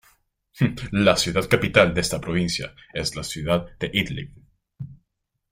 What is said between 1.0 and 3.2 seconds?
ciudad capital de esta provincia es